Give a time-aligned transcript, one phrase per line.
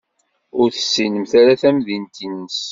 [0.59, 2.61] Ur tessinemt ara tamdint-nnes.